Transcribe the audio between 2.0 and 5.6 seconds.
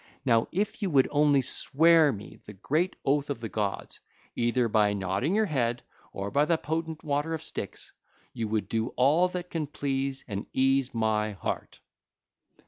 me the great oath of the gods, either by nodding your